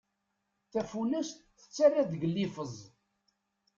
Tafunast 0.71 1.37
tettarra 1.59 2.03
deg 2.11 2.21
liffeẓ. 2.27 2.75